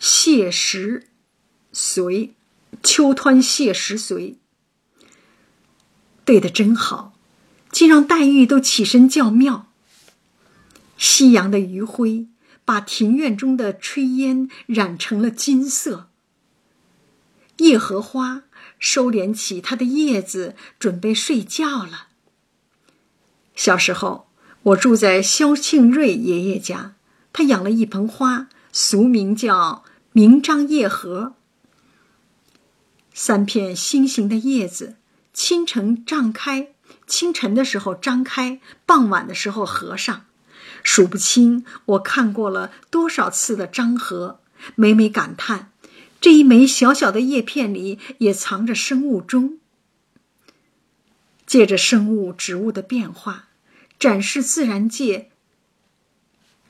[0.00, 1.08] 泻石
[1.72, 2.34] 随。
[2.82, 4.36] 秋湍泻石随，
[6.24, 7.14] 对的真好，
[7.70, 9.68] 竟让黛玉都起身叫妙。
[10.96, 12.28] 夕阳的余晖
[12.64, 16.08] 把庭院中的炊烟染成了金色。
[17.58, 18.44] 叶荷花
[18.78, 22.08] 收敛起它的叶子，准备睡觉了。
[23.54, 24.28] 小时候，
[24.62, 26.94] 我住在萧庆瑞爷爷家，
[27.32, 31.34] 他养了一盆花，俗名叫明章叶荷。
[33.12, 34.96] 三片心形的叶子，
[35.34, 36.68] 清晨张开，
[37.08, 40.24] 清晨的时候张开，傍晚的时候合上，
[40.84, 44.40] 数不清我看过了多少次的张合，
[44.76, 45.72] 每每感叹，
[46.20, 49.58] 这一枚小小的叶片里也藏着生物钟。
[51.44, 53.48] 借着生物植物的变化，
[53.98, 55.30] 展示自然界，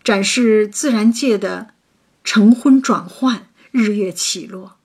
[0.02, 1.74] 展示自然界的
[2.24, 4.78] 晨昏转换，日月起落。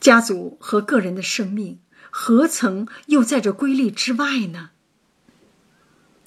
[0.00, 1.78] 家族和个人的生命，
[2.16, 4.70] 何曾又在这规律之外呢？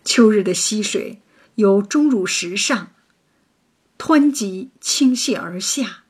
[0.03, 1.21] 秋日的溪水
[1.55, 2.91] 由钟乳石上
[3.97, 6.03] 湍急倾泻而下。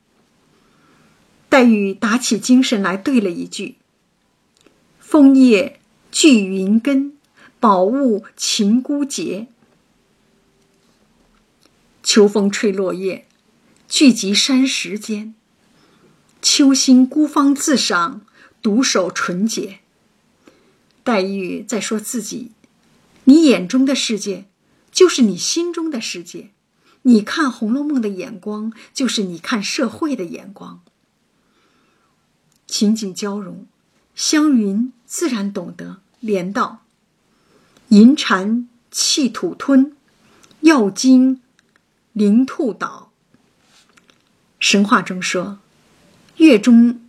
[1.48, 3.76] 黛玉打起精神来，对了一句
[5.00, 5.80] ：“枫叶
[6.12, 7.16] 聚云根，
[7.60, 9.46] 宝物晴孤节。”
[12.02, 13.28] 秋风吹落叶，
[13.88, 15.36] 聚集山石间。
[16.42, 18.26] 秋心孤芳自赏，
[18.68, 19.80] 独守纯洁。
[21.02, 22.52] 黛玉在说自己
[23.24, 24.50] ：“你眼中的世界，
[24.92, 26.50] 就是你心中的世界；
[27.04, 30.82] 你看《红楼梦》的眼光，就是你看社会的眼光。”
[32.68, 33.66] 情景交融，
[34.14, 36.02] 湘云自然懂得。
[36.20, 36.84] 连道
[37.88, 39.96] ：“银蟾气土吞，
[40.60, 41.42] 药精
[42.12, 43.14] 灵兔倒。”
[44.60, 45.60] 神话中说。
[46.38, 47.02] 月中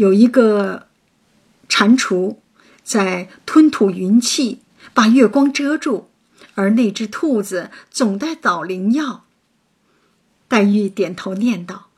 [0.00, 0.86] 有一个
[1.68, 2.38] 蟾蜍
[2.82, 4.60] 在吞吐云气，
[4.94, 6.08] 把月光遮住，
[6.54, 9.26] 而那只兔子总在捣灵药。
[10.48, 11.88] 黛玉点头念道：“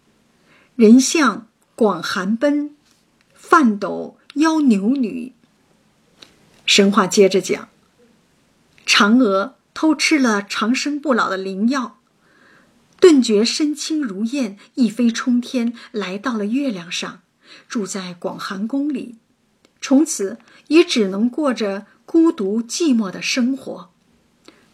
[0.74, 1.46] 人像
[1.76, 2.74] 广寒奔，
[3.34, 5.32] 饭斗邀牛女。”
[6.66, 7.68] 神话接着讲：
[8.84, 12.00] 嫦娥偷吃了长生不老的灵药。
[12.98, 17.21] 顿觉身轻如燕，一飞冲天，来到了月亮上，
[17.68, 19.16] 住在广寒宫里，
[19.80, 20.38] 从此
[20.68, 23.90] 也只能过着孤独寂寞的生活，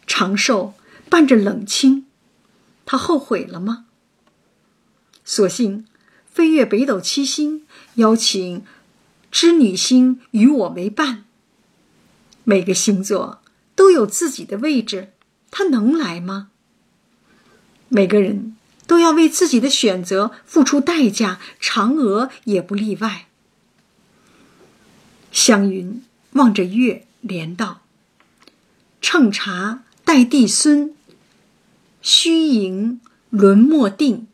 [0.07, 0.75] 长寿
[1.09, 2.07] 伴着冷清。
[2.85, 3.87] 他后悔了吗？
[5.25, 5.87] 索性
[6.27, 8.65] 飞越北斗七星，邀请
[9.31, 11.25] 织女星与我为伴。
[12.45, 13.43] 每个星座
[13.75, 15.13] 都有自己的位置，
[15.51, 16.51] 他能来吗？
[17.89, 18.57] 每个人
[18.89, 23.29] 都要为自己的选择付出代价，嫦娥也不例外。
[25.31, 27.83] 湘云望着月，连道
[29.03, 30.95] ：“乘茶待帝孙，
[32.01, 34.27] 虚盈轮莫定。”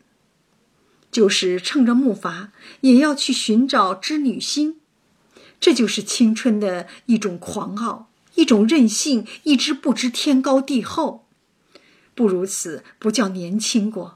[1.11, 2.47] 就是乘着木筏，
[2.79, 4.77] 也要去寻找织女星。
[5.59, 11.25] 这就是青春的一种狂傲，一种任性，一只不知天高地厚。
[12.13, 14.14] 不如此，不叫年轻过。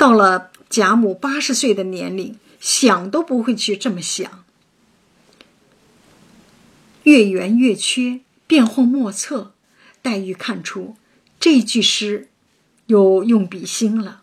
[0.00, 4.46] 到了贾母八十岁的年龄，想都不会去这么想。
[7.02, 9.52] 月圆月缺，变幻莫测。
[10.00, 10.96] 黛玉看出
[11.38, 12.30] 这句诗
[12.86, 14.22] 有用笔心了。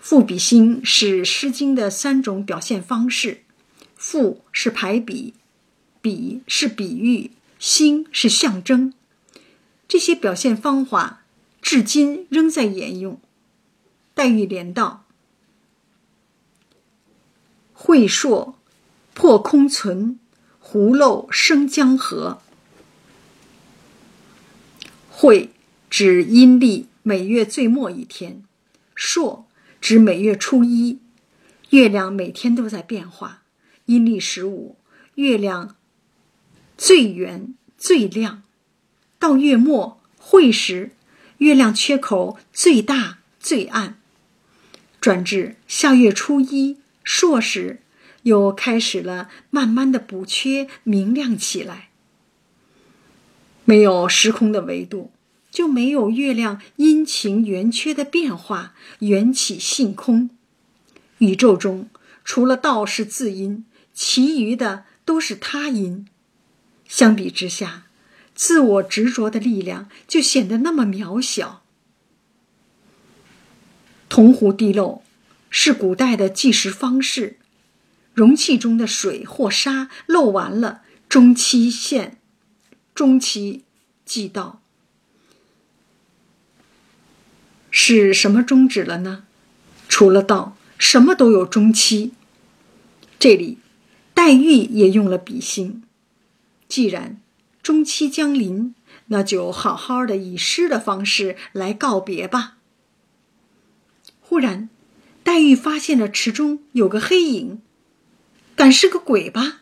[0.00, 3.42] 赋比兴是《诗经》的三种表现方式：
[3.96, 5.34] 赋是排比，
[6.00, 8.94] 比是比喻，兴是象征。
[9.86, 11.18] 这些表现方法。
[11.60, 13.20] 至今仍在沿用。
[14.14, 15.04] 黛玉连道
[17.72, 18.58] ：“晦朔
[19.14, 20.18] 破空存，
[20.62, 22.40] 葫漏生江河。”
[25.10, 25.50] 晦
[25.88, 28.44] 指阴历每月最末一天，
[28.94, 29.46] 朔
[29.80, 31.00] 指每月初一。
[31.70, 33.42] 月亮每天都在变化，
[33.86, 34.76] 阴历十五，
[35.14, 35.76] 月亮
[36.76, 38.42] 最圆最亮。
[39.18, 40.92] 到月末会时。
[41.38, 43.98] 月亮缺口最大最暗，
[45.02, 47.80] 转至下月初一朔时，
[48.22, 51.88] 又开始了慢慢的补缺，明亮起来。
[53.64, 55.10] 没有时空的维度，
[55.50, 60.30] 就没有月亮阴晴圆缺的变化，缘起性空。
[61.18, 61.90] 宇宙中
[62.24, 66.06] 除了道是自因，其余的都是他因。
[66.86, 67.86] 相比之下，
[68.36, 71.61] 自我执着的力量就显得那么渺小。
[74.12, 75.00] 铜壶滴漏
[75.48, 77.38] 是古代的计时方式，
[78.12, 82.18] 容器中的水或沙漏完了，中期限，
[82.94, 83.64] 中期
[84.04, 84.60] 即到。
[87.70, 89.24] 是什么终止了呢？
[89.88, 92.12] 除了道，什么都有中期。
[93.18, 93.56] 这里，
[94.12, 95.82] 黛玉也用了比兴。
[96.68, 97.18] 既然
[97.62, 98.74] 中期将临，
[99.06, 102.58] 那就好好的以诗的方式来告别吧。
[104.32, 104.70] 忽然，
[105.22, 107.60] 黛玉发现了池中有个黑影，
[108.56, 109.60] 敢是个鬼吧？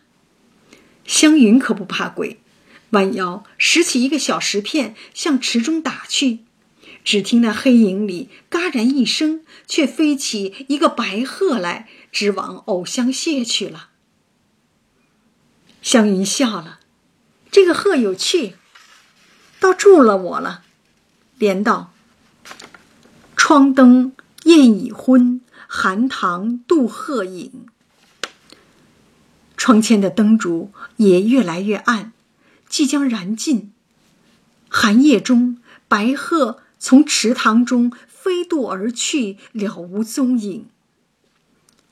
[1.05, 2.41] 湘云可不怕鬼，
[2.91, 6.45] 弯腰拾起一个小石片，向池中打去。
[7.03, 13.89] 只听那黑影里“嘎然”一声，却飞起一个白鹤来，直往藕香榭去了。
[15.83, 16.79] 湘云笑了，
[17.51, 18.55] 这个鹤有趣，
[19.59, 20.63] 倒助了我了。
[21.39, 21.93] 连道
[23.37, 24.13] ：“窗灯。”
[24.51, 27.67] 燕已昏，寒塘渡鹤影。
[29.57, 32.13] 窗前的灯烛也越来越暗，
[32.69, 33.73] 即将燃尽。
[34.69, 40.67] 寒夜中，白鹤从池塘中飞渡而去，了无踪影。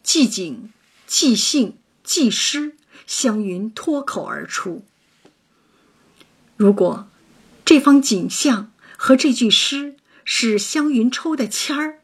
[0.05, 0.73] 寂景、
[1.09, 2.75] 寂兴、寂诗，
[3.07, 4.85] 湘云脱口而出。
[6.57, 7.07] 如果
[7.65, 9.95] 这方景象和这句诗
[10.25, 12.01] 是湘云抽的签儿。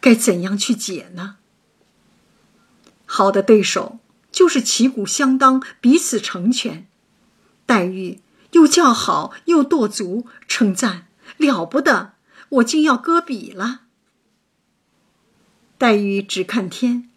[0.00, 1.36] 该怎样去解呢？
[3.06, 3.98] 好的对手
[4.30, 6.86] 就是旗鼓相当，彼此成全。
[7.66, 8.20] 黛玉
[8.52, 12.12] 又叫好又跺足，称赞了不得，
[12.50, 13.82] 我竟要搁笔了。
[15.76, 17.10] 黛玉只看天，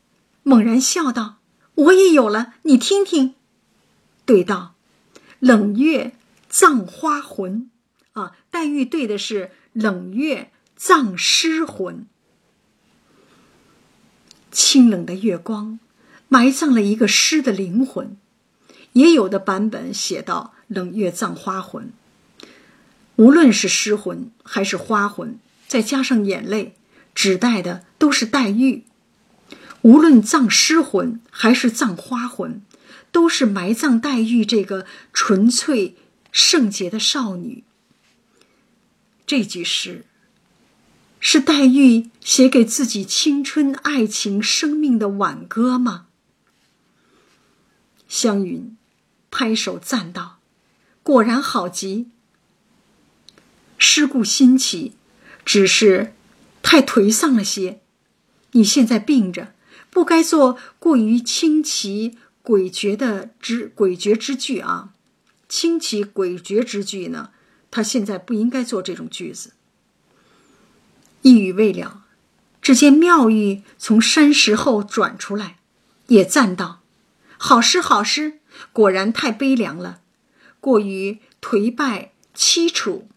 [0.44, 1.38] 猛然笑道
[1.76, 3.36] ：“我也有了，你听听。”
[4.26, 4.76] 对道
[5.40, 6.16] ：“冷月
[6.48, 7.70] 葬花魂。”
[8.14, 12.08] 啊，黛玉对的是冷月葬诗魂。
[14.52, 15.80] 清冷的月光，
[16.28, 18.18] 埋葬了一个诗的灵魂。
[18.94, 21.94] 也有的版本写到“冷月葬花魂”。
[23.16, 26.76] 无论是诗魂还是花魂，再加上眼泪，
[27.16, 28.84] 指代的都是黛玉。
[29.84, 32.62] 无论葬诗魂还是葬花魂，
[33.12, 35.96] 都是埋葬黛玉这个纯粹
[36.32, 37.64] 圣洁的少女。
[39.26, 40.04] 这句诗。
[41.24, 46.08] 是黛玉写给自己青春、爱情、生命的挽歌吗？
[48.08, 48.76] 湘云
[49.30, 50.40] 拍手赞道
[51.04, 52.10] ：“果然好极。
[53.78, 54.94] 诗故新奇，
[55.46, 56.14] 只是
[56.64, 57.82] 太颓丧了些。
[58.54, 59.54] 你现在病着，
[59.92, 64.94] 不该做过于清奇诡谲的之诡谲之句啊！
[65.48, 67.30] 清奇诡谲之句呢？
[67.70, 69.54] 他现在不应该做这种句子。”
[71.22, 72.04] 一语未了，
[72.62, 75.58] 只见妙玉从山石后转出来，
[76.08, 76.82] 也赞道
[77.38, 78.40] ：“好诗，好诗！
[78.74, 80.02] 果然太悲凉了，
[80.60, 83.08] 过于颓败凄楚。”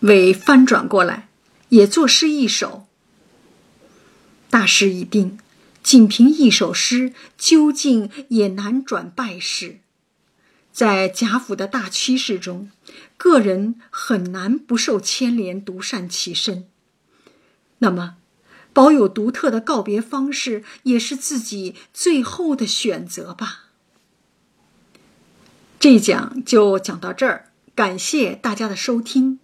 [0.00, 1.28] 为翻转过来，
[1.70, 2.86] 也作诗一首。
[4.50, 5.38] 大势已定，
[5.82, 9.80] 仅凭一首诗，究竟也难转败势。
[10.72, 12.70] 在贾府的大趋势中，
[13.16, 16.66] 个人很难不受牵连，独善其身。
[17.78, 18.16] 那么，
[18.72, 23.66] 保有独特的告别方式，也是自己最后的选择吧。
[25.78, 29.38] 这一讲就讲到这儿，感谢大家的收听。